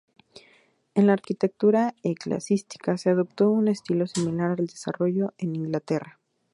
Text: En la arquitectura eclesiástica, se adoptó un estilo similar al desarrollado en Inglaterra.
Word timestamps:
En 0.95 1.05
la 1.05 1.13
arquitectura 1.13 1.93
eclesiástica, 2.01 2.97
se 2.97 3.11
adoptó 3.11 3.51
un 3.51 3.67
estilo 3.67 4.07
similar 4.07 4.55
al 4.59 4.65
desarrollado 4.65 5.35
en 5.37 5.55
Inglaterra. 5.55 6.19